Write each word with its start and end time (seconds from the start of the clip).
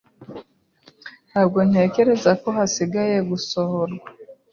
Ntabwo 1.29 1.59
ntekereza 1.69 2.31
ko 2.41 2.47
hasigaye 2.57 3.17
gukosorwa. 3.29 4.07